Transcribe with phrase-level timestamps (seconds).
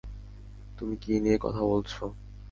[0.77, 2.03] তুমি কী নিয়ে কথা বলছো?